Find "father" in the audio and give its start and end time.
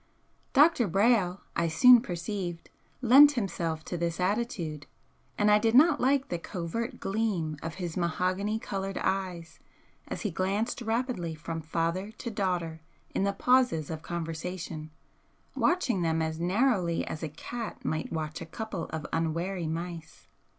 11.61-12.09